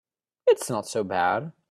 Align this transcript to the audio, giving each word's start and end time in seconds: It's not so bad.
It's 0.47 0.69
not 0.69 0.87
so 0.87 1.03
bad. 1.03 1.51